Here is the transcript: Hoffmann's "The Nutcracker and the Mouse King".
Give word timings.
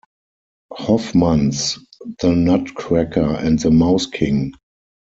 Hoffmann's 0.73 1.77
"The 2.23 2.31
Nutcracker 2.31 3.35
and 3.35 3.59
the 3.59 3.69
Mouse 3.69 4.07
King". 4.07 4.53